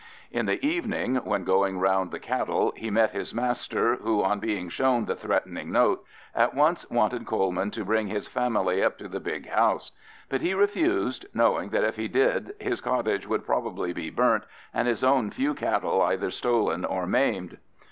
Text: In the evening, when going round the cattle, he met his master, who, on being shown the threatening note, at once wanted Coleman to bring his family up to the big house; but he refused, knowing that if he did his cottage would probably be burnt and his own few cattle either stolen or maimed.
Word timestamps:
In 0.31 0.47
the 0.47 0.65
evening, 0.65 1.17
when 1.17 1.43
going 1.43 1.77
round 1.77 2.09
the 2.09 2.17
cattle, 2.17 2.73
he 2.75 2.89
met 2.89 3.11
his 3.11 3.35
master, 3.35 3.97
who, 3.97 4.23
on 4.23 4.39
being 4.39 4.67
shown 4.67 5.05
the 5.05 5.15
threatening 5.15 5.71
note, 5.71 6.03
at 6.33 6.55
once 6.55 6.89
wanted 6.89 7.27
Coleman 7.27 7.69
to 7.69 7.85
bring 7.85 8.07
his 8.07 8.27
family 8.27 8.83
up 8.83 8.97
to 8.97 9.07
the 9.07 9.19
big 9.19 9.49
house; 9.49 9.91
but 10.27 10.41
he 10.41 10.55
refused, 10.55 11.27
knowing 11.35 11.69
that 11.69 11.83
if 11.83 11.97
he 11.97 12.07
did 12.07 12.55
his 12.59 12.81
cottage 12.81 13.27
would 13.27 13.45
probably 13.45 13.93
be 13.93 14.09
burnt 14.09 14.45
and 14.73 14.87
his 14.87 15.03
own 15.03 15.29
few 15.29 15.53
cattle 15.53 16.01
either 16.01 16.31
stolen 16.31 16.83
or 16.83 17.05
maimed. 17.05 17.59